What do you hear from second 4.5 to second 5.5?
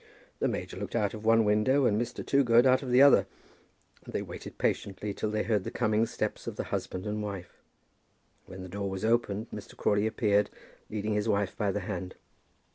patiently till they